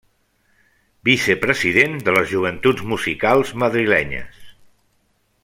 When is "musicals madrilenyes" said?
2.95-4.43